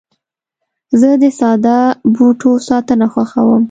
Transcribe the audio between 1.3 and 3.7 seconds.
ساده بوټو ساتنه خوښوم.